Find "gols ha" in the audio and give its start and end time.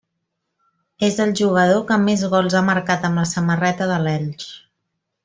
2.31-2.63